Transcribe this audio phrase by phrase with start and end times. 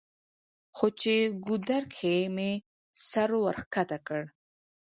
[0.75, 1.13] خو چې
[1.45, 2.51] ګودر کښې مې
[3.09, 4.27] سر ورښکته کړو